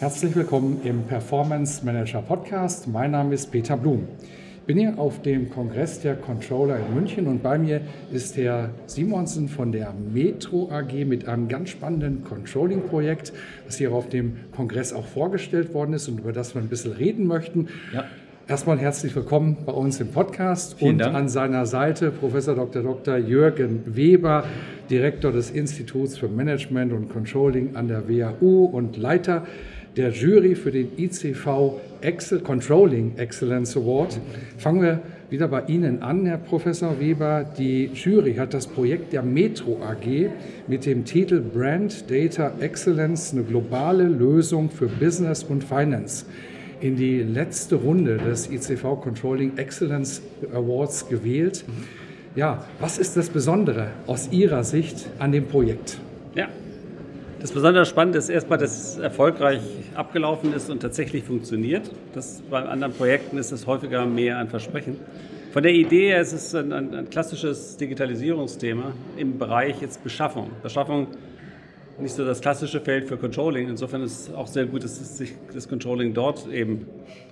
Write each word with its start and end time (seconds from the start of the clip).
Herzlich 0.00 0.36
willkommen 0.36 0.80
im 0.84 1.02
Performance 1.02 1.84
Manager 1.84 2.22
Podcast. 2.22 2.86
Mein 2.86 3.10
Name 3.10 3.34
ist 3.34 3.50
Peter 3.50 3.76
Blum. 3.76 4.06
Ich 4.20 4.62
bin 4.62 4.78
hier 4.78 4.96
auf 4.96 5.22
dem 5.22 5.50
Kongress 5.50 5.98
der 5.98 6.14
Controller 6.14 6.78
in 6.78 6.94
München 6.94 7.26
und 7.26 7.42
bei 7.42 7.58
mir 7.58 7.80
ist 8.12 8.36
Herr 8.36 8.70
Simonsen 8.86 9.48
von 9.48 9.72
der 9.72 9.92
Metro 9.92 10.70
AG 10.70 11.04
mit 11.04 11.26
einem 11.26 11.48
ganz 11.48 11.70
spannenden 11.70 12.22
Controlling-Projekt, 12.22 13.32
das 13.66 13.78
hier 13.78 13.90
auf 13.90 14.08
dem 14.08 14.36
Kongress 14.54 14.92
auch 14.92 15.04
vorgestellt 15.04 15.74
worden 15.74 15.94
ist 15.94 16.06
und 16.06 16.20
über 16.20 16.32
das 16.32 16.54
wir 16.54 16.62
ein 16.62 16.68
bisschen 16.68 16.92
reden 16.92 17.26
möchten. 17.26 17.66
Ja. 17.92 18.04
Erstmal 18.46 18.78
herzlich 18.78 19.16
willkommen 19.16 19.56
bei 19.66 19.72
uns 19.72 20.00
im 20.00 20.12
Podcast 20.12 20.78
Vielen 20.78 20.92
und 20.92 20.98
Dank. 21.00 21.16
an 21.16 21.28
seiner 21.28 21.66
Seite 21.66 22.12
Professor 22.12 22.54
Dr. 22.54 22.82
Dr. 22.82 23.16
Jürgen 23.16 23.82
Weber, 23.84 24.44
Direktor 24.88 25.32
des 25.32 25.50
Instituts 25.50 26.16
für 26.16 26.28
Management 26.28 26.92
und 26.92 27.10
Controlling 27.10 27.74
an 27.74 27.88
der 27.88 28.08
WHU 28.08 28.64
und 28.64 28.96
Leiter 28.96 29.44
der 29.98 30.10
Jury 30.10 30.54
für 30.54 30.70
den 30.70 30.96
ICV 30.96 31.80
Excel 32.02 32.38
Controlling 32.38 33.18
Excellence 33.18 33.76
Award. 33.76 34.20
Fangen 34.56 34.80
wir 34.80 35.00
wieder 35.28 35.48
bei 35.48 35.64
Ihnen 35.64 36.02
an, 36.02 36.24
Herr 36.24 36.38
Professor 36.38 37.00
Weber. 37.00 37.44
Die 37.58 37.90
Jury 37.92 38.34
hat 38.34 38.54
das 38.54 38.68
Projekt 38.68 39.12
der 39.12 39.22
Metro 39.22 39.82
AG 39.82 40.30
mit 40.68 40.86
dem 40.86 41.04
Titel 41.04 41.40
Brand 41.40 42.08
Data 42.08 42.52
Excellence, 42.60 43.32
eine 43.32 43.42
globale 43.42 44.04
Lösung 44.04 44.70
für 44.70 44.86
Business 44.86 45.42
und 45.42 45.64
Finance 45.64 46.26
in 46.80 46.94
die 46.94 47.20
letzte 47.20 47.74
Runde 47.74 48.18
des 48.18 48.48
ICV 48.48 49.00
Controlling 49.00 49.58
Excellence 49.58 50.22
Awards 50.54 51.08
gewählt. 51.08 51.64
Ja, 52.36 52.64
was 52.78 52.98
ist 52.98 53.16
das 53.16 53.30
Besondere 53.30 53.88
aus 54.06 54.28
Ihrer 54.30 54.62
Sicht 54.62 55.08
an 55.18 55.32
dem 55.32 55.46
Projekt? 55.46 55.98
Das 57.40 57.52
besonders 57.52 57.88
Spannende 57.88 58.18
ist 58.18 58.30
erstmal, 58.30 58.58
dass 58.58 58.76
es 58.76 58.98
erfolgreich 58.98 59.60
abgelaufen 59.94 60.52
ist 60.52 60.70
und 60.70 60.80
tatsächlich 60.80 61.22
funktioniert. 61.22 61.88
Das, 62.12 62.42
bei 62.50 62.60
anderen 62.60 62.92
Projekten 62.92 63.38
ist 63.38 63.52
es 63.52 63.64
häufiger 63.64 64.06
mehr 64.06 64.38
ein 64.38 64.48
Versprechen. 64.48 64.96
Von 65.52 65.62
der 65.62 65.72
Idee 65.72 66.08
her 66.08 66.20
ist 66.20 66.32
es 66.32 66.52
ein, 66.56 66.72
ein, 66.72 66.92
ein 66.94 67.10
klassisches 67.10 67.76
Digitalisierungsthema 67.76 68.92
im 69.16 69.38
Bereich 69.38 69.80
jetzt 69.80 70.02
Beschaffung. 70.02 70.50
Beschaffung 70.64 71.06
nicht 72.00 72.14
so 72.14 72.24
das 72.24 72.40
klassische 72.40 72.80
Feld 72.80 73.06
für 73.06 73.16
Controlling. 73.16 73.68
Insofern 73.68 74.02
ist 74.02 74.28
es 74.28 74.34
auch 74.34 74.48
sehr 74.48 74.66
gut, 74.66 74.82
dass 74.82 75.16
sich 75.16 75.34
das 75.54 75.68
Controlling 75.68 76.14
dort 76.14 76.48
eben 76.48 76.86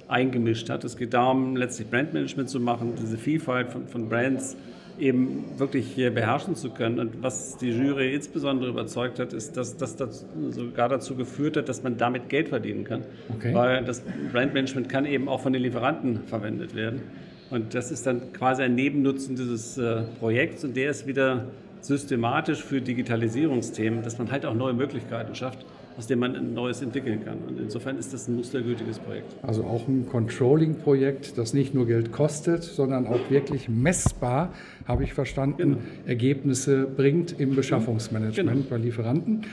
eingemischt 0.07 0.71
hat. 0.71 0.85
Es 0.85 0.97
geht 0.97 1.15
darum, 1.15 1.57
letztlich 1.57 1.91
Brandmanagement 1.91 2.49
zu 2.49 2.61
machen, 2.61 2.95
diese 2.97 3.17
Vielfalt 3.17 3.73
von, 3.73 3.89
von 3.89 4.09
Brands 4.09 4.57
eben 4.99 5.45
wirklich 5.57 5.87
hier 5.87 6.13
beherrschen 6.13 6.55
zu 6.55 6.71
können. 6.71 6.99
Und 6.99 7.23
was 7.23 7.57
die 7.57 7.71
Jury 7.71 8.15
insbesondere 8.15 8.71
überzeugt 8.71 9.19
hat, 9.19 9.33
ist, 9.33 9.57
dass 9.57 9.77
das 9.77 10.25
sogar 10.51 10.89
dazu 10.89 11.15
geführt 11.15 11.57
hat, 11.57 11.69
dass 11.69 11.83
man 11.83 11.97
damit 11.97 12.29
Geld 12.29 12.49
verdienen 12.49 12.85
kann. 12.85 13.03
Okay. 13.35 13.55
Weil 13.55 13.85
das 13.85 14.03
Brandmanagement 14.33 14.89
kann 14.89 15.05
eben 15.07 15.29
auch 15.29 15.41
von 15.41 15.53
den 15.53 15.63
Lieferanten 15.63 16.21
verwendet 16.27 16.75
werden. 16.75 17.03
Und 17.51 17.75
das 17.75 17.91
ist 17.91 18.07
dann 18.07 18.33
quasi 18.33 18.63
ein 18.63 18.75
Nebennutzen 18.75 19.37
dieses 19.37 19.79
äh, 19.79 20.03
Projekts 20.19 20.65
und 20.65 20.77
der 20.77 20.91
ist 20.91 21.07
wieder 21.07 21.47
systematisch 21.81 22.63
für 22.63 22.81
Digitalisierungsthemen, 22.81 24.03
dass 24.03 24.19
man 24.19 24.33
halt 24.33 24.45
auch 24.45 24.55
neue 24.55 24.75
Möglichkeiten 24.75 25.35
schafft 25.35 25.65
aus 25.97 26.07
dem 26.07 26.19
man 26.19 26.37
ein 26.37 26.55
neues 26.55 26.83
entwickeln 26.83 27.25
kann. 27.25 27.39
Und 27.47 27.59
insofern 27.59 27.99
ist 27.99 28.13
das 28.13 28.29
ein 28.29 28.37
mustergültiges 28.37 28.99
Projekt. 28.99 29.33
Also 29.43 29.65
auch 29.65 29.89
ein 29.89 30.07
Controlling-Projekt, 30.09 31.39
das 31.39 31.55
nicht 31.55 31.75
nur 31.75 31.87
Geld 31.87 32.13
kostet, 32.13 32.63
sondern 32.65 33.07
auch 33.07 33.31
wirklich 33.31 33.69
messbar, 33.69 34.53
habe 34.87 35.05
ich 35.05 35.15
verstanden, 35.15 35.57
genau. 35.57 35.79
Ergebnisse 36.07 36.87
bringt 36.87 37.39
im 37.41 37.55
Beschaffungsmanagement 37.55 38.69
genau. 38.69 38.71
bei 38.71 38.77
Lieferanten. 38.77 39.47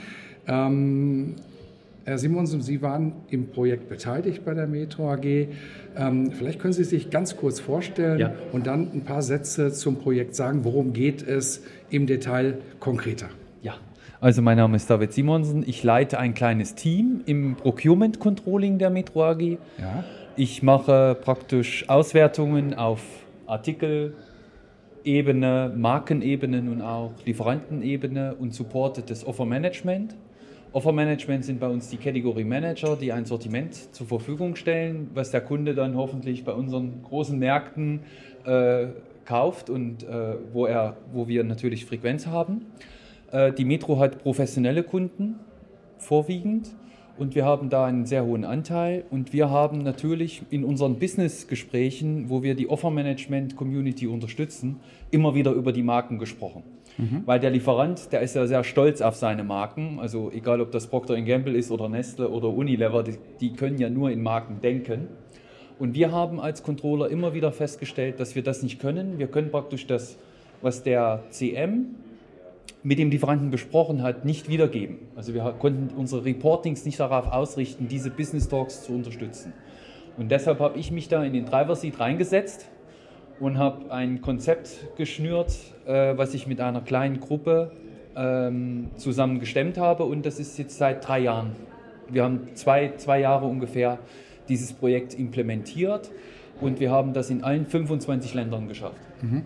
Ähm, 0.48 1.36
Herr 2.06 2.18
Simonsen, 2.18 2.62
Sie 2.62 2.82
waren 2.82 3.14
im 3.30 3.48
Projekt 3.48 3.88
beteiligt 3.88 4.44
bei 4.44 4.54
der 4.54 4.68
Metro 4.68 5.10
AG. 5.10 5.48
Ähm, 5.96 6.32
vielleicht 6.32 6.60
können 6.60 6.74
Sie 6.74 6.84
sich 6.84 7.10
ganz 7.10 7.38
kurz 7.38 7.62
vorstellen 7.62 8.20
ja. 8.20 8.34
und 8.52 8.68
dann 8.68 8.92
ein 8.92 9.06
paar 9.06 9.22
Sätze 9.22 9.72
zum 9.72 9.96
Projekt 9.96 10.36
sagen. 10.36 10.66
Worum 10.66 10.92
geht 10.92 11.26
es 11.26 11.64
im 11.90 12.06
Detail 12.06 12.58
konkreter? 12.82 13.30
Ja, 13.62 13.76
also 14.24 14.42
mein 14.42 14.56
Name 14.56 14.78
ist 14.78 14.90
David 14.90 15.12
Simonsen. 15.12 15.66
Ich 15.68 15.84
leite 15.84 16.18
ein 16.18 16.34
kleines 16.34 16.76
Team 16.76 17.24
im 17.26 17.56
Procurement 17.56 18.22
Controlling 18.22 18.80
der 18.80 18.90
Metro 18.90 19.26
AG. 19.26 19.42
Ja. 19.42 19.58
Ich 20.38 20.64
mache 20.64 21.18
praktisch 21.22 21.90
Auswertungen 21.90 22.74
auf 22.74 23.02
Artikelebene, 23.48 25.74
Markenebene 25.76 26.62
nun 26.62 26.82
auch, 26.82 27.12
Lieferantenebene 27.26 28.36
und 28.36 28.54
supportet 28.54 29.10
das 29.10 29.28
Offermanagement. 29.28 30.16
Offermanagement 30.72 31.44
sind 31.44 31.60
bei 31.60 31.68
uns 31.68 31.90
die 31.90 31.98
Category 31.98 32.46
Manager, 32.46 32.96
die 32.96 33.12
ein 33.12 33.26
Sortiment 33.26 33.94
zur 33.94 34.08
Verfügung 34.08 34.56
stellen, 34.56 35.10
was 35.14 35.32
der 35.32 35.42
Kunde 35.42 35.76
dann 35.76 35.98
hoffentlich 35.98 36.46
bei 36.46 36.54
unseren 36.54 37.04
großen 37.04 37.38
Märkten 37.38 38.00
äh, 38.46 38.86
kauft 39.26 39.70
und 39.70 40.04
äh, 40.04 40.36
wo, 40.54 40.66
er, 40.66 40.96
wo 41.12 41.28
wir 41.28 41.44
natürlich 41.44 41.86
Frequenz 41.86 42.26
haben. 42.26 42.68
Äh, 43.34 43.52
die 43.52 43.66
Metro 43.66 44.00
hat 44.00 44.24
professionelle 44.24 44.84
Kunden 44.84 45.40
vorwiegend 45.98 46.70
und 47.18 47.36
wir 47.36 47.46
haben 47.46 47.70
da 47.70 47.86
einen 47.86 48.06
sehr 48.06 48.26
hohen 48.26 48.46
Anteil 48.46 49.04
und 49.10 49.34
wir 49.34 49.50
haben 49.50 49.80
natürlich 49.80 50.44
in 50.50 50.64
unseren 50.64 51.00
Business-Gesprächen, 51.00 52.30
wo 52.30 52.44
wir 52.44 52.56
die 52.56 52.70
Offermanagement-Community 52.70 54.08
unterstützen, 54.08 54.80
immer 55.12 55.36
wieder 55.36 55.52
über 55.52 55.74
die 55.74 55.84
Marken 55.84 56.20
gesprochen. 56.20 56.64
Mhm. 56.98 57.24
Weil 57.26 57.40
der 57.40 57.50
Lieferant, 57.50 58.12
der 58.12 58.22
ist 58.22 58.36
ja 58.36 58.46
sehr 58.46 58.64
stolz 58.64 59.02
auf 59.02 59.16
seine 59.16 59.44
Marken. 59.44 60.00
Also 60.00 60.32
egal, 60.32 60.62
ob 60.62 60.72
das 60.72 60.88
Procter 60.88 61.20
Gamble 61.22 61.56
ist 61.56 61.72
oder 61.72 61.90
Nestle 61.90 62.30
oder 62.30 62.50
Unilever, 62.50 63.04
die, 63.04 63.18
die 63.40 63.54
können 63.54 63.80
ja 63.80 63.90
nur 63.90 64.12
in 64.12 64.22
Marken 64.22 64.62
denken. 64.62 65.08
Und 65.80 65.96
wir 65.96 66.12
haben 66.12 66.40
als 66.40 66.62
Controller 66.62 67.10
immer 67.10 67.34
wieder 67.34 67.52
festgestellt, 67.52 68.20
dass 68.20 68.36
wir 68.36 68.44
das 68.44 68.62
nicht 68.62 68.80
können. 68.80 69.18
Wir 69.18 69.28
können 69.28 69.50
praktisch 69.50 69.88
das, 69.88 70.18
was 70.62 70.84
der 70.84 71.24
CM 71.32 71.96
mit 72.84 73.00
dem 73.00 73.10
Lieferanten 73.10 73.50
besprochen 73.50 74.04
hat, 74.04 74.26
nicht 74.26 74.50
wiedergeben. 74.50 74.98
Also 75.16 75.34
wir 75.34 75.44
konnten 75.58 75.96
unsere 75.96 76.26
Reportings 76.26 76.86
nicht 76.86 77.00
darauf 77.00 77.32
ausrichten, 77.32 77.88
diese 77.88 78.10
Business 78.10 78.50
Talks 78.50 78.84
zu 78.84 78.94
unterstützen. 78.94 79.54
Und 80.18 80.30
deshalb 80.30 80.60
habe 80.60 80.78
ich 80.78 80.92
mich 80.92 81.08
da 81.08 81.24
in 81.24 81.34
den 81.34 81.46
Driver 81.46 81.76
Seat 81.76 82.00
reingesetzt 82.00 82.70
und 83.40 83.58
habe 83.58 83.92
ein 83.92 84.22
Konzept 84.22 84.98
geschnürt, 84.98 85.58
äh, 85.86 86.18
was 86.18 86.34
ich 86.34 86.46
mit 86.46 86.60
einer 86.62 86.82
kleinen 86.82 87.20
Gruppe 87.20 87.72
ähm, 88.16 88.90
zusammen 88.98 89.40
gestemmt 89.40 89.78
habe. 89.78 90.04
Und 90.04 90.26
das 90.26 90.40
ist 90.40 90.58
jetzt 90.60 90.78
seit 90.78 91.08
drei 91.08 91.20
Jahren. 91.20 91.52
Wir 92.10 92.24
haben 92.24 92.50
zwei, 92.54 92.94
zwei 92.98 93.22
Jahre 93.22 93.46
ungefähr 93.46 93.98
dieses 94.50 94.74
Projekt 94.74 95.18
implementiert 95.18 96.12
und 96.60 96.80
wir 96.80 96.92
haben 96.92 97.14
das 97.14 97.30
in 97.30 97.44
allen 97.44 97.66
25 97.66 98.34
Ländern 98.34 98.68
geschafft. 98.68 99.00
Mhm. 99.22 99.44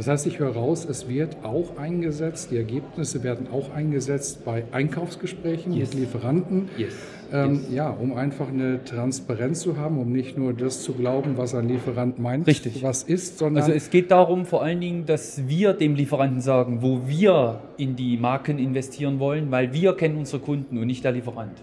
Das 0.00 0.08
heißt, 0.08 0.26
ich 0.28 0.38
höre 0.38 0.54
raus, 0.54 0.86
es 0.88 1.10
wird 1.10 1.36
auch 1.42 1.76
eingesetzt, 1.76 2.50
die 2.50 2.56
Ergebnisse 2.56 3.22
werden 3.22 3.48
auch 3.52 3.74
eingesetzt 3.74 4.46
bei 4.46 4.64
Einkaufsgesprächen 4.72 5.74
yes. 5.74 5.90
mit 5.90 6.00
Lieferanten. 6.00 6.70
Yes. 6.78 6.94
Ähm, 7.30 7.56
yes. 7.56 7.64
Ja, 7.70 7.90
um 7.90 8.14
einfach 8.14 8.48
eine 8.48 8.82
Transparenz 8.82 9.60
zu 9.60 9.76
haben, 9.76 9.98
um 9.98 10.10
nicht 10.10 10.38
nur 10.38 10.54
das 10.54 10.82
zu 10.82 10.94
glauben, 10.94 11.36
was 11.36 11.54
ein 11.54 11.68
Lieferant 11.68 12.18
meint, 12.18 12.46
Richtig. 12.46 12.82
was 12.82 13.02
ist, 13.02 13.36
sondern. 13.36 13.62
Also 13.62 13.74
es 13.74 13.90
geht 13.90 14.10
darum 14.10 14.46
vor 14.46 14.62
allen 14.62 14.80
Dingen, 14.80 15.04
dass 15.04 15.46
wir 15.46 15.74
dem 15.74 15.94
Lieferanten 15.94 16.40
sagen, 16.40 16.78
wo 16.80 17.02
wir 17.06 17.60
in 17.76 17.94
die 17.94 18.16
Marken 18.16 18.58
investieren 18.58 19.18
wollen, 19.18 19.50
weil 19.50 19.74
wir 19.74 19.92
kennen 19.98 20.16
unsere 20.16 20.40
Kunden 20.40 20.78
und 20.78 20.86
nicht 20.86 21.04
der 21.04 21.12
Lieferant 21.12 21.58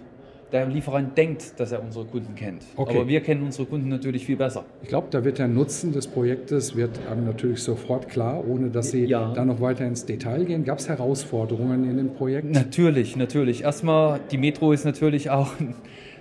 der 0.51 0.65
Lieferant 0.67 1.17
denkt, 1.17 1.59
dass 1.59 1.71
er 1.71 1.83
unsere 1.83 2.05
Kunden 2.05 2.35
kennt. 2.35 2.63
Okay. 2.75 2.95
Aber 2.95 3.07
wir 3.07 3.21
kennen 3.21 3.43
unsere 3.43 3.65
Kunden 3.65 3.89
natürlich 3.89 4.25
viel 4.25 4.37
besser. 4.37 4.63
Ich 4.81 4.87
glaube, 4.87 5.07
da 5.11 5.23
wird 5.23 5.39
der 5.39 5.47
Nutzen 5.47 5.91
des 5.91 6.07
Projektes 6.07 6.75
wird 6.75 6.99
einem 7.11 7.25
natürlich 7.25 7.61
sofort 7.61 8.07
klar, 8.07 8.47
ohne 8.47 8.69
dass 8.69 8.91
Sie 8.91 9.05
ja. 9.05 9.33
da 9.33 9.43
noch 9.43 9.59
weiter 9.59 9.85
ins 9.85 10.05
Detail 10.05 10.45
gehen. 10.45 10.63
Gab 10.63 10.79
es 10.79 10.87
Herausforderungen 10.87 11.89
in 11.89 11.97
dem 11.97 12.13
Projekt? 12.13 12.53
Natürlich, 12.53 13.15
natürlich. 13.15 13.63
Erstmal, 13.63 14.19
die 14.31 14.37
Metro 14.37 14.71
ist 14.71 14.85
natürlich 14.85 15.29
auch 15.29 15.59
ein, 15.59 15.75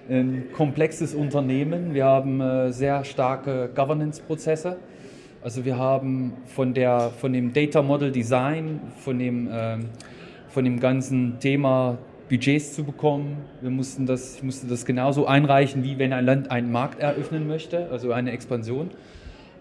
ein 0.08 0.44
komplexes 0.52 1.14
Unternehmen. 1.14 1.94
Wir 1.94 2.06
haben 2.06 2.40
äh, 2.40 2.72
sehr 2.72 3.04
starke 3.04 3.70
Governance-Prozesse. 3.74 4.76
Also 5.42 5.64
wir 5.64 5.78
haben 5.78 6.32
von, 6.46 6.74
der, 6.74 7.10
von 7.20 7.32
dem 7.32 7.52
Data 7.52 7.80
Model 7.80 8.10
Design, 8.10 8.80
von 8.98 9.18
dem, 9.20 9.48
ähm, 9.52 9.84
von 10.48 10.64
dem 10.64 10.80
ganzen 10.80 11.38
Thema 11.38 11.98
Budgets 12.28 12.74
zu 12.74 12.84
bekommen. 12.84 13.44
Wir 13.60 13.70
mussten 13.70 14.06
das, 14.06 14.36
ich 14.36 14.42
musste 14.42 14.66
das 14.66 14.84
genauso 14.84 15.26
einreichen, 15.26 15.84
wie 15.84 15.98
wenn 15.98 16.12
ein 16.12 16.24
Land 16.24 16.50
einen 16.50 16.72
Markt 16.72 17.00
eröffnen 17.00 17.46
möchte, 17.46 17.88
also 17.90 18.12
eine 18.12 18.32
Expansion. 18.32 18.90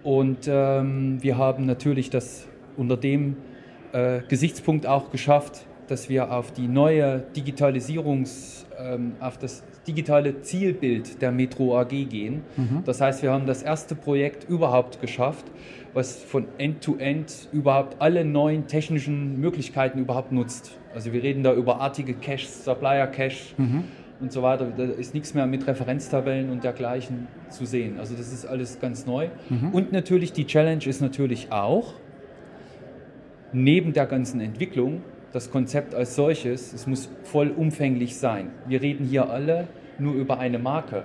Und 0.04 0.48
ähm, 0.48 1.22
wir 1.22 1.38
haben 1.38 1.66
natürlich 1.66 2.10
das 2.10 2.48
unter 2.78 2.98
dem 2.98 3.38
äh, 3.92 4.22
Gesichtspunkt 4.28 4.86
auch 4.86 5.12
geschafft, 5.12 5.66
dass 5.88 6.10
wir 6.10 6.32
auf 6.32 6.52
die 6.52 6.68
neue 6.68 7.24
Digitalisierungs, 7.36 8.66
ähm, 8.78 9.14
auf 9.20 9.38
das 9.38 9.64
digitale 9.88 10.42
Zielbild 10.42 11.22
der 11.22 11.32
Metro 11.32 11.78
AG 11.80 11.90
gehen. 11.90 12.42
Mhm. 12.58 12.84
Das 12.86 13.02
heißt, 13.02 13.22
wir 13.22 13.32
haben 13.32 13.46
das 13.46 13.62
erste 13.62 13.96
Projekt 13.96 14.50
überhaupt 14.50 15.00
geschafft, 15.00 15.46
was 15.94 16.22
von 16.24 16.48
End-to-End 16.58 17.30
-End 17.30 17.54
überhaupt 17.54 18.02
alle 18.02 18.26
neuen 18.26 18.68
technischen 18.68 19.40
Möglichkeiten 19.40 20.00
überhaupt 20.00 20.32
nutzt. 20.32 20.78
Also 20.96 21.12
wir 21.12 21.22
reden 21.22 21.44
da 21.44 21.54
über 21.54 21.82
artige 21.82 22.14
Caches, 22.14 22.64
Supplier 22.64 23.08
Cache 23.08 23.54
mhm. 23.58 23.84
und 24.22 24.32
so 24.32 24.42
weiter. 24.42 24.72
Da 24.76 24.84
ist 24.86 25.14
nichts 25.14 25.34
mehr 25.34 25.46
mit 25.46 25.68
Referenztabellen 25.68 26.50
und 26.50 26.64
dergleichen 26.64 27.28
zu 27.50 27.66
sehen. 27.66 28.00
Also 28.00 28.16
das 28.16 28.32
ist 28.32 28.46
alles 28.46 28.80
ganz 28.80 29.06
neu. 29.06 29.28
Mhm. 29.50 29.74
Und 29.74 29.92
natürlich 29.92 30.32
die 30.32 30.46
Challenge 30.46 30.86
ist 30.86 31.02
natürlich 31.02 31.52
auch, 31.52 31.94
neben 33.52 33.94
der 33.94 34.06
ganzen 34.06 34.40
Entwicklung 34.40 35.02
das 35.34 35.52
Konzept 35.52 35.94
als 35.94 36.16
solches, 36.16 36.72
es 36.72 36.88
muss 36.88 37.10
vollumfänglich 37.24 38.16
sein. 38.16 38.52
Wir 38.68 38.82
reden 38.82 39.06
hier 39.06 39.30
alle 39.30 39.68
nur 40.00 40.14
über 40.14 40.40
eine 40.40 40.60
Marke, 40.60 41.04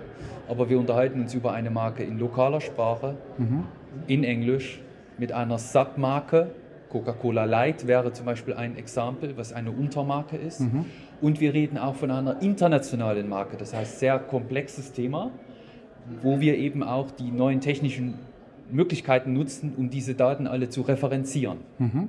aber 0.48 0.70
wir 0.70 0.78
unterhalten 0.78 1.20
uns 1.20 1.34
über 1.34 1.52
eine 1.52 1.70
Marke 1.70 2.04
in 2.04 2.16
lokaler 2.16 2.60
Sprache, 2.60 3.16
mhm. 3.38 3.64
in 4.06 4.22
Englisch, 4.22 4.80
mit 5.18 5.32
einer 5.32 5.58
Submarke. 5.58 6.52
Coca-Cola 6.90 7.44
Light 7.44 7.86
wäre 7.86 8.12
zum 8.12 8.26
Beispiel 8.26 8.54
ein 8.54 8.76
Exempel, 8.76 9.36
was 9.36 9.52
eine 9.52 9.70
Untermarke 9.70 10.36
ist. 10.36 10.60
Mhm. 10.60 10.86
Und 11.20 11.40
wir 11.40 11.54
reden 11.54 11.78
auch 11.78 11.94
von 11.94 12.10
einer 12.10 12.42
internationalen 12.42 13.28
Marke, 13.28 13.56
das 13.56 13.74
heißt 13.74 13.98
sehr 14.00 14.18
komplexes 14.18 14.92
Thema, 14.92 15.30
wo 16.22 16.40
wir 16.40 16.58
eben 16.58 16.82
auch 16.82 17.10
die 17.10 17.30
neuen 17.30 17.60
technischen 17.60 18.14
Möglichkeiten 18.70 19.32
nutzen, 19.32 19.74
um 19.76 19.90
diese 19.90 20.14
Daten 20.14 20.46
alle 20.46 20.68
zu 20.68 20.82
referenzieren. 20.82 21.58
Mhm. 21.78 22.08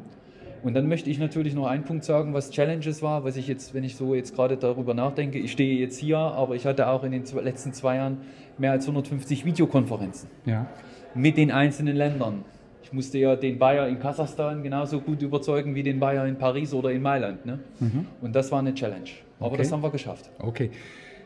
Und 0.63 0.75
dann 0.75 0.87
möchte 0.87 1.09
ich 1.09 1.17
natürlich 1.17 1.55
noch 1.55 1.65
einen 1.65 1.83
Punkt 1.83 2.03
sagen, 2.03 2.33
was 2.33 2.51
Challenges 2.51 3.01
war, 3.01 3.23
was 3.23 3.35
ich 3.35 3.47
jetzt, 3.47 3.73
wenn 3.73 3.83
ich 3.83 3.95
so 3.95 4.13
jetzt 4.13 4.35
gerade 4.35 4.57
darüber 4.57 4.93
nachdenke, 4.93 5.39
ich 5.39 5.51
stehe 5.51 5.79
jetzt 5.79 5.97
hier, 5.97 6.17
aber 6.17 6.55
ich 6.55 6.65
hatte 6.65 6.87
auch 6.87 7.03
in 7.03 7.11
den 7.11 7.23
letzten 7.43 7.73
zwei 7.73 7.95
Jahren 7.95 8.19
mehr 8.57 8.71
als 8.71 8.83
150 8.83 9.43
Videokonferenzen 9.43 10.29
ja. 10.45 10.67
mit 11.15 11.37
den 11.37 11.51
einzelnen 11.51 11.95
Ländern. 11.95 12.45
Ich 12.91 12.95
musste 12.95 13.19
ja 13.19 13.37
den 13.37 13.57
Bayer 13.57 13.87
in 13.87 13.99
Kasachstan 13.99 14.63
genauso 14.63 14.99
gut 14.99 15.21
überzeugen 15.21 15.75
wie 15.75 15.81
den 15.81 15.97
Bayer 15.97 16.27
in 16.27 16.37
Paris 16.37 16.73
oder 16.73 16.91
in 16.91 17.01
Mailand. 17.01 17.45
Ne? 17.45 17.59
Mhm. 17.79 18.05
Und 18.19 18.35
das 18.35 18.51
war 18.51 18.59
eine 18.59 18.73
Challenge. 18.73 19.09
Aber 19.39 19.51
okay. 19.51 19.59
das 19.59 19.71
haben 19.71 19.81
wir 19.81 19.91
geschafft. 19.91 20.29
Okay. 20.39 20.71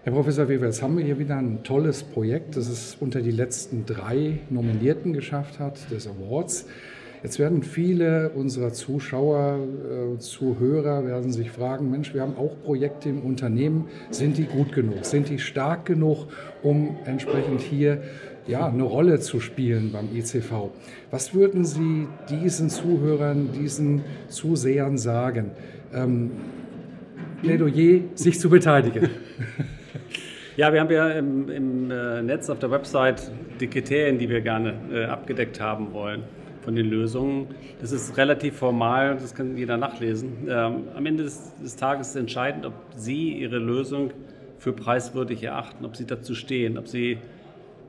Herr 0.04 0.14
Professor 0.14 0.48
Weber, 0.48 0.68
jetzt 0.68 0.84
haben 0.84 0.96
wir 0.96 1.04
hier 1.04 1.18
wieder 1.18 1.38
ein 1.38 1.64
tolles 1.64 2.04
Projekt, 2.04 2.56
das 2.56 2.68
es 2.68 2.96
unter 3.00 3.24
die 3.24 3.32
letzten 3.32 3.88
drei 3.88 4.42
Nominierten 4.52 5.12
geschafft 5.12 5.58
hat, 5.58 5.90
des 5.90 6.08
Awards. 6.08 6.68
Jetzt 7.24 7.40
werden 7.40 7.64
viele 7.64 8.30
unserer 8.30 8.72
Zuschauer, 8.72 9.58
äh, 9.58 10.20
Zuhörer 10.20 11.08
werden 11.08 11.32
sich 11.32 11.50
fragen, 11.50 11.90
Mensch, 11.90 12.14
wir 12.14 12.22
haben 12.22 12.38
auch 12.38 12.56
Projekte 12.64 13.10
im 13.10 13.22
Unternehmen, 13.22 13.88
sind 14.12 14.38
die 14.38 14.44
gut 14.44 14.72
genug, 14.72 15.04
sind 15.04 15.30
die 15.30 15.40
stark 15.40 15.88
genug, 15.88 16.28
um 16.62 16.98
entsprechend 17.06 17.62
hier 17.62 18.04
ja, 18.48 18.68
eine 18.68 18.84
Rolle 18.84 19.20
zu 19.20 19.40
spielen 19.40 19.92
beim 19.92 20.10
ICV. 20.16 20.70
Was 21.12 21.34
würden 21.34 21.66
Sie 21.66 22.08
diesen 22.30 22.70
Zuhörern, 22.70 23.50
diesen 23.52 24.04
Zusehern 24.28 24.98
sagen? 24.98 25.52
Ähm, 25.94 26.32
Plädoyer, 27.42 28.02
sich 28.16 28.40
zu 28.40 28.50
beteiligen. 28.50 29.10
Ja, 30.58 30.72
wir 30.72 30.80
haben 30.80 30.90
ja 30.90 31.10
im, 31.10 31.50
im 31.50 31.92
äh, 31.92 32.22
Netz 32.22 32.50
auf 32.50 32.60
der 32.60 32.72
Website 32.72 33.30
die 33.60 33.68
Kriterien, 33.68 34.18
die 34.18 34.30
wir 34.30 34.40
gerne 34.40 34.74
äh, 34.90 35.04
abgedeckt 35.04 35.60
haben 35.60 35.92
wollen 35.92 36.24
von 36.62 36.78
den 36.78 36.86
Lösungen. 36.86 37.48
Das 37.82 37.92
ist 37.92 38.16
relativ 38.16 38.56
formal, 38.56 39.18
das 39.20 39.36
kann 39.36 39.58
jeder 39.58 39.76
nachlesen. 39.76 40.48
Ähm, 40.48 40.84
am 40.96 41.06
Ende 41.06 41.24
des, 41.24 41.54
des, 41.62 41.76
Tages 41.76 42.10
ist 42.10 42.16
entscheidend, 42.16 42.66
ob 42.66 42.74
Sie 42.96 43.34
Ihre 43.34 43.58
Lösung 43.58 44.12
für 44.58 44.72
preiswürdig 44.72 45.44
erachten, 45.44 45.84
ob 45.84 45.98
Sie 45.98 46.06
dazu 46.06 46.34
stehen, 46.34 46.78
ob 46.78 46.88
Sie 46.88 47.18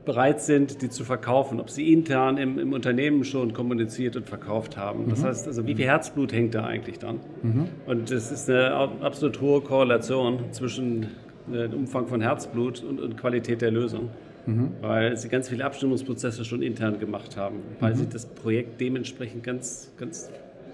bereit 0.07 0.41
sind, 0.41 0.81
die 0.81 0.89
zu 0.89 1.03
verkaufen, 1.03 1.59
ob 1.59 1.69
Sie 1.69 1.93
intern 1.93 2.37
im, 2.37 2.57
im 2.57 2.73
Unternehmen 2.73 3.23
schon 3.23 3.53
kommuniziert 3.53 4.15
und 4.15 4.27
verkauft 4.27 4.77
haben. 4.77 5.09
Das 5.09 5.19
mhm. 5.19 5.25
heißt, 5.25 5.47
also 5.47 5.67
wie 5.67 5.75
viel 5.75 5.85
Herzblut 5.85 6.33
hängt 6.33 6.55
da 6.55 6.65
eigentlich 6.65 6.97
dran? 6.97 7.19
Mhm. 7.43 7.67
Und 7.85 8.09
es 8.09 8.31
ist 8.31 8.49
eine 8.49 8.73
absolut 8.73 9.39
hohe 9.41 9.61
Korrelation 9.61 10.39
zwischen 10.51 11.03
äh, 11.51 11.69
dem 11.69 11.81
Umfang 11.81 12.07
von 12.07 12.21
Herzblut 12.21 12.83
und, 12.83 12.99
und 12.99 13.17
Qualität 13.17 13.61
der 13.61 13.69
Lösung 13.69 14.09
mhm. 14.47 14.71
weil 14.81 15.17
sie 15.17 15.29
ganz 15.29 15.49
viele 15.49 15.65
Abstimmungsprozesse 15.65 16.43
schon 16.45 16.61
intern 16.61 16.99
gemacht 16.99 17.37
haben, 17.37 17.57
weil 17.79 17.93
mhm. 17.93 17.97
sie 17.97 18.09
das 18.09 18.25
Projekt 18.25 18.81
dementsprechend 18.81 19.43
ganz, 19.43 19.91
ganz 19.97 20.31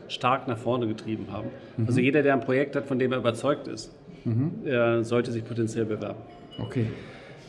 stark 0.07 0.47
nach 0.47 0.57
vorne 0.57 0.87
getrieben 0.87 1.27
haben. 1.31 1.49
Mhm. 1.77 1.87
Also 1.87 1.99
jeder, 1.99 2.21
der 2.21 2.33
ein 2.33 2.41
Projekt 2.41 2.75
hat, 2.75 2.85
von 2.85 2.99
dem 2.99 3.11
er 3.11 3.17
überzeugt 3.17 3.67
ist, 3.67 3.91
mhm. 4.25 5.03
sollte 5.03 5.31
sich 5.31 5.43
potenziell 5.43 5.85
bewerben. 5.85 6.19
Okay. 6.59 6.85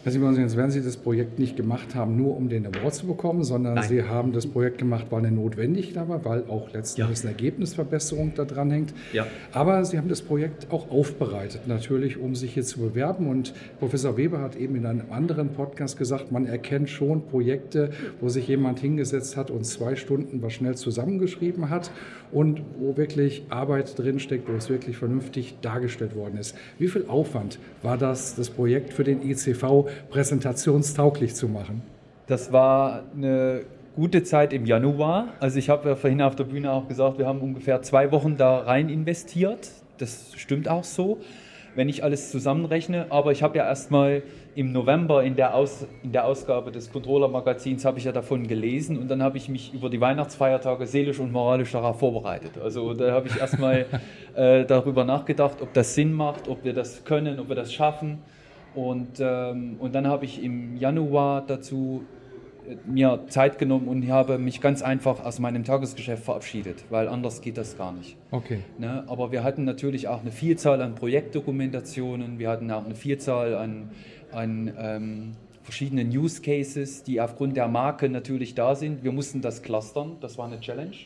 Herr 0.04 0.12
Simons, 0.12 0.36
jetzt 0.36 0.54
werden 0.58 0.70
Sie 0.70 0.82
das 0.82 0.98
Projekt 0.98 1.38
nicht 1.38 1.56
gemacht 1.56 1.94
haben, 1.94 2.18
nur 2.18 2.36
um 2.36 2.50
den 2.50 2.66
Award 2.66 2.94
zu 2.94 3.06
bekommen, 3.06 3.42
sondern 3.42 3.76
Nein. 3.76 3.88
Sie 3.88 4.02
haben 4.02 4.32
das 4.32 4.46
Projekt 4.46 4.76
gemacht, 4.76 5.06
weil 5.08 5.24
er 5.24 5.30
notwendig 5.30 5.96
war, 5.96 6.26
weil 6.26 6.44
auch 6.46 6.70
letztendlich 6.74 7.20
ja. 7.20 7.22
eine 7.22 7.30
Ergebnisverbesserung 7.30 8.34
da 8.34 8.44
dran 8.44 8.70
hängt. 8.70 8.92
Ja. 9.14 9.26
Aber 9.52 9.82
Sie 9.86 9.96
haben 9.96 10.10
das 10.10 10.20
Projekt 10.20 10.70
auch 10.70 10.90
aufbereitet, 10.90 11.62
natürlich, 11.68 12.18
um 12.18 12.34
sich 12.34 12.52
hier 12.52 12.64
zu 12.64 12.80
bewerben. 12.80 13.28
Und 13.28 13.54
Professor 13.78 14.18
Weber 14.18 14.42
hat 14.42 14.56
eben 14.56 14.76
in 14.76 14.84
einem 14.84 15.10
anderen 15.10 15.54
Podcast 15.54 15.96
gesagt, 15.96 16.30
man 16.30 16.44
erkennt 16.44 16.90
schon 16.90 17.24
Projekte, 17.26 17.88
wo 18.20 18.28
sich 18.28 18.46
jemand 18.46 18.80
hingesetzt 18.80 19.38
hat 19.38 19.50
und 19.50 19.64
zwei 19.64 19.96
Stunden 19.96 20.42
was 20.42 20.52
schnell 20.52 20.74
zusammengeschrieben 20.74 21.70
hat 21.70 21.90
und 22.30 22.60
wo 22.78 22.98
wirklich 22.98 23.44
Arbeit 23.48 23.98
drinsteckt, 23.98 24.50
wo 24.50 24.56
es 24.56 24.68
wirklich 24.68 24.98
vernünftig 24.98 25.56
dargestellt 25.62 26.14
worden 26.14 26.36
ist. 26.36 26.54
Wie 26.78 26.88
viel 26.88 27.06
Aufwand 27.08 27.58
war 27.82 27.96
das, 27.96 28.34
das 28.34 28.50
Projekt 28.50 28.92
für 28.92 29.04
den 29.04 29.22
ICV 29.22 29.86
präsentationstauglich 30.10 31.34
zu 31.34 31.48
machen? 31.48 31.82
Das 32.26 32.52
war 32.52 33.02
eine 33.14 33.62
gute 33.96 34.22
Zeit 34.22 34.52
im 34.52 34.66
Januar. 34.66 35.28
Also 35.40 35.58
ich 35.58 35.68
habe 35.68 35.88
ja 35.90 35.96
vorhin 35.96 36.22
auf 36.22 36.36
der 36.36 36.44
Bühne 36.44 36.72
auch 36.72 36.88
gesagt, 36.88 37.18
wir 37.18 37.26
haben 37.26 37.40
ungefähr 37.40 37.82
zwei 37.82 38.10
Wochen 38.12 38.36
da 38.36 38.58
rein 38.58 38.88
investiert. 38.88 39.70
Das 39.98 40.32
stimmt 40.36 40.68
auch 40.68 40.84
so 40.84 41.20
wenn 41.74 41.88
ich 41.88 42.02
alles 42.02 42.30
zusammenrechne. 42.30 43.06
Aber 43.10 43.32
ich 43.32 43.42
habe 43.42 43.58
ja 43.58 43.66
erstmal 43.66 44.22
im 44.54 44.72
November 44.72 45.24
in 45.24 45.36
der, 45.36 45.54
Aus, 45.54 45.86
in 46.02 46.12
der 46.12 46.24
Ausgabe 46.24 46.70
des 46.70 46.92
Controller-Magazins 46.92 47.84
habe 47.84 47.98
ich 47.98 48.04
ja 48.04 48.12
davon 48.12 48.46
gelesen 48.46 48.98
und 48.98 49.08
dann 49.08 49.22
habe 49.22 49.36
ich 49.36 49.48
mich 49.48 49.74
über 49.74 49.90
die 49.90 50.00
Weihnachtsfeiertage 50.00 50.86
seelisch 50.86 51.18
und 51.18 51.32
moralisch 51.32 51.72
darauf 51.72 51.98
vorbereitet. 51.98 52.52
Also 52.62 52.94
da 52.94 53.12
habe 53.12 53.28
ich 53.28 53.38
erstmal 53.38 53.86
äh, 54.34 54.64
darüber 54.64 55.04
nachgedacht, 55.04 55.60
ob 55.60 55.72
das 55.72 55.94
Sinn 55.94 56.12
macht, 56.12 56.48
ob 56.48 56.64
wir 56.64 56.72
das 56.72 57.04
können, 57.04 57.40
ob 57.40 57.48
wir 57.48 57.56
das 57.56 57.72
schaffen. 57.72 58.18
Und, 58.74 59.20
ähm, 59.20 59.76
und 59.78 59.94
dann 59.94 60.06
habe 60.06 60.24
ich 60.24 60.42
im 60.42 60.76
Januar 60.76 61.44
dazu 61.46 62.04
mir 62.86 63.24
Zeit 63.28 63.58
genommen 63.58 63.88
und 63.88 64.08
habe 64.08 64.38
mich 64.38 64.60
ganz 64.60 64.82
einfach 64.82 65.24
aus 65.24 65.38
meinem 65.38 65.64
Tagesgeschäft 65.64 66.24
verabschiedet, 66.24 66.84
weil 66.90 67.08
anders 67.08 67.40
geht 67.40 67.58
das 67.58 67.76
gar 67.76 67.92
nicht. 67.92 68.16
Okay. 68.30 68.60
Ne? 68.78 69.04
Aber 69.06 69.32
wir 69.32 69.44
hatten 69.44 69.64
natürlich 69.64 70.08
auch 70.08 70.22
eine 70.22 70.32
Vielzahl 70.32 70.80
an 70.80 70.94
Projektdokumentationen, 70.94 72.38
wir 72.38 72.48
hatten 72.48 72.70
auch 72.70 72.84
eine 72.84 72.94
Vielzahl 72.94 73.54
an, 73.54 73.90
an 74.32 74.72
ähm, 74.78 75.32
verschiedenen 75.62 76.08
Use 76.08 76.42
Cases, 76.42 77.02
die 77.02 77.20
aufgrund 77.20 77.56
der 77.56 77.68
Marke 77.68 78.08
natürlich 78.08 78.54
da 78.54 78.74
sind. 78.74 79.04
Wir 79.04 79.12
mussten 79.12 79.40
das 79.40 79.62
clustern, 79.62 80.16
das 80.20 80.38
war 80.38 80.46
eine 80.46 80.60
Challenge. 80.60 80.96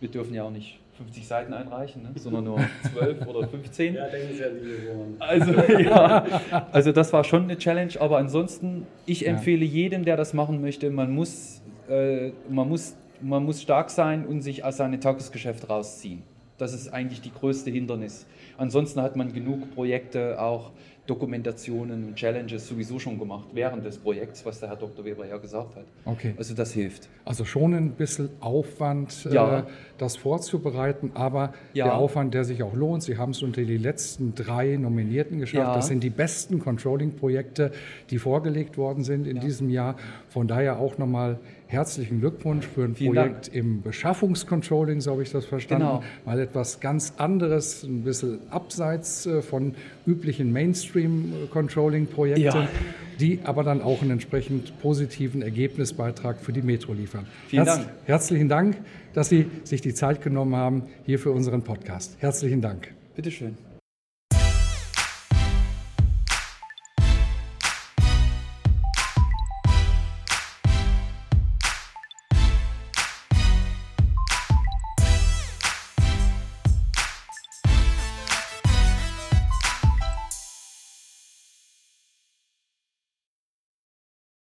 Wir 0.00 0.10
dürfen 0.10 0.34
ja 0.34 0.44
auch 0.44 0.50
nicht 0.50 0.81
50 0.98 1.26
Seiten 1.26 1.54
einreichen, 1.54 2.02
ne? 2.02 2.10
sondern 2.16 2.44
nur 2.44 2.60
12 2.92 3.26
oder 3.26 3.48
15. 3.48 3.94
Ja, 3.94 4.08
denken 4.08 4.34
Sie 4.36 4.44
an 4.44 4.50
die 4.60 5.22
Also, 5.22 5.52
ja, 5.82 6.24
also 6.70 6.92
das 6.92 7.12
war 7.12 7.24
schon 7.24 7.44
eine 7.44 7.56
Challenge, 7.56 7.92
aber 7.98 8.18
ansonsten, 8.18 8.86
ich 9.06 9.26
empfehle 9.26 9.64
ja. 9.64 9.72
jedem, 9.72 10.04
der 10.04 10.16
das 10.16 10.34
machen 10.34 10.60
möchte, 10.60 10.90
man 10.90 11.10
muss, 11.14 11.62
äh, 11.88 12.32
man, 12.48 12.68
muss, 12.68 12.94
man 13.20 13.44
muss 13.44 13.62
stark 13.62 13.90
sein 13.90 14.26
und 14.26 14.42
sich 14.42 14.64
aus 14.64 14.76
seinem 14.76 15.00
Tagesgeschäft 15.00 15.68
rausziehen. 15.70 16.22
Das 16.58 16.74
ist 16.74 16.92
eigentlich 16.92 17.22
die 17.22 17.32
größte 17.32 17.70
Hindernis. 17.70 18.26
Ansonsten 18.58 19.00
hat 19.00 19.16
man 19.16 19.32
genug 19.32 19.74
Projekte 19.74 20.40
auch 20.40 20.72
Dokumentationen 21.06 22.04
und 22.08 22.14
Challenges 22.14 22.68
sowieso 22.68 22.98
schon 22.98 23.18
gemacht 23.18 23.48
während 23.52 23.84
des 23.84 23.98
Projekts, 23.98 24.46
was 24.46 24.60
der 24.60 24.68
Herr 24.68 24.76
Dr. 24.76 25.04
Weber 25.04 25.26
ja 25.26 25.36
gesagt 25.36 25.74
hat. 25.74 25.84
Okay. 26.04 26.34
Also 26.38 26.54
das 26.54 26.72
hilft. 26.72 27.08
Also 27.24 27.44
schon 27.44 27.74
ein 27.74 27.90
bisschen 27.90 28.30
Aufwand, 28.40 29.24
Ja. 29.30 29.60
äh, 29.60 29.62
das 29.98 30.16
vorzubereiten, 30.16 31.10
aber 31.14 31.54
Ja. 31.74 31.86
der 31.86 31.94
Aufwand, 31.96 32.34
der 32.34 32.44
sich 32.44 32.62
auch 32.62 32.74
lohnt. 32.74 33.02
Sie 33.02 33.18
haben 33.18 33.30
es 33.32 33.42
unter 33.42 33.62
die 33.62 33.78
letzten 33.78 34.34
drei 34.36 34.76
Nominierten 34.76 35.38
geschafft. 35.40 35.66
Ja. 35.68 35.74
Das 35.74 35.88
sind 35.88 36.04
die 36.04 36.10
besten 36.10 36.60
Controlling-Projekte, 36.60 37.72
die 38.10 38.18
vorgelegt 38.18 38.78
worden 38.78 39.02
sind 39.02 39.26
in 39.26 39.40
diesem 39.40 39.70
Jahr. 39.70 39.96
Von 40.28 40.46
daher 40.46 40.78
auch 40.78 40.98
nochmal 40.98 41.38
herzlichen 41.72 42.20
Glückwunsch 42.20 42.66
für 42.66 42.84
ein 42.84 42.94
Vielen 42.94 43.14
Projekt 43.14 43.48
im 43.48 43.82
Beschaffungscontrolling, 43.82 45.00
so 45.00 45.10
habe 45.12 45.22
ich 45.22 45.30
das 45.32 45.46
verstanden. 45.46 45.86
Genau. 45.86 46.02
Mal 46.24 46.38
etwas 46.40 46.80
ganz 46.80 47.14
anderes, 47.16 47.82
ein 47.82 48.02
bisschen 48.02 48.38
abseits 48.50 49.26
äh, 49.26 49.42
von 49.42 49.74
üblichen 50.06 50.52
Mainstream-Controlling-Projekten, 50.52 52.42
Ja. 52.44 52.68
die 53.18 53.40
aber 53.44 53.64
dann 53.64 53.80
auch 53.82 54.02
einen 54.02 54.12
entsprechend 54.12 54.78
positiven 54.80 55.42
Ergebnisbeitrag 55.42 56.38
für 56.38 56.52
die 56.52 56.62
Metro 56.62 56.92
liefern. 56.92 57.26
Vielen 57.48 57.64
Dank. 57.66 57.86
Herzlichen 58.04 58.48
Dank, 58.48 58.76
dass 59.14 59.28
Sie 59.28 59.46
sich 59.64 59.80
die 59.80 59.94
Zeit 59.94 60.22
genommen 60.22 60.54
haben 60.56 60.82
hier 61.04 61.18
für 61.18 61.30
unseren 61.32 61.62
Podcast. 61.62 62.16
Herzlichen 62.20 62.60
Dank. 62.60 62.92
Bitteschön. 63.16 63.71